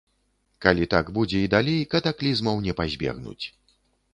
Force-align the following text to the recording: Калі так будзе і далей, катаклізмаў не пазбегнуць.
Калі 0.65 0.87
так 0.93 1.11
будзе 1.17 1.41
і 1.47 1.51
далей, 1.55 1.79
катаклізмаў 1.93 2.55
не 2.69 2.73
пазбегнуць. 2.81 3.45